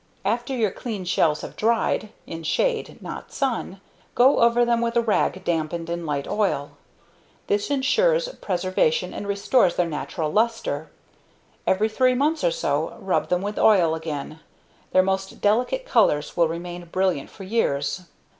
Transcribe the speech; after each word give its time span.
After 0.25 0.55
your 0.55 0.71
clean 0.71 1.05
shells 1.05 1.41
have 1.41 1.55
dried 1.55 2.09
(in 2.25 2.41
shade, 2.41 2.99
not 3.03 3.31
sun), 3.31 3.79
go 4.15 4.39
over 4.39 4.65
them 4.65 4.81
with 4.81 4.95
a 4.95 5.01
rag 5.01 5.43
dampened 5.45 5.91
in 5.91 6.07
light 6.07 6.27
oil. 6.27 6.71
This 7.45 7.69
insures 7.69 8.27
preservation 8.41 9.13
and 9.13 9.27
restores 9.27 9.75
their 9.75 9.85
natural 9.85 10.31
luster. 10.31 10.89
Every 11.67 11.87
three 11.87 12.15
months 12.15 12.43
or 12.43 12.49
so, 12.49 12.97
rub 12.99 13.29
them 13.29 13.43
with 13.43 13.59
oil 13.59 13.93
again 13.93 14.39
their 14.91 15.03
most 15.03 15.39
delicate 15.39 15.85
colors 15.85 16.35
will 16.35 16.47
remain 16.47 16.83
brilliant 16.85 17.29
for 17.29 17.43
years. 17.43 18.01